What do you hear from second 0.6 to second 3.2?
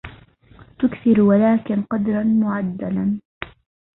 تُكثر ولكن قَدَراً معدَّلا